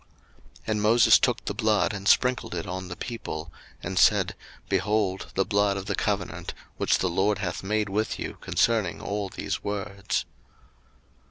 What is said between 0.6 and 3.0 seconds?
02:024:008 And Moses took the blood, and sprinkled it on the